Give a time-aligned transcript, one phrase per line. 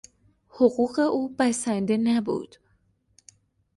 [0.49, 2.55] حقوق او بسنده نبود.